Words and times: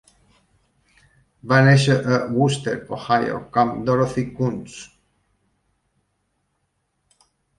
Va 1.51 1.57
néixer 1.67 1.97
a 2.13 2.17
Wooster, 2.37 2.73
Ohio, 2.97 3.37
com 3.57 3.75
Dorothy 3.89 4.25
Kuhns. 4.39 4.79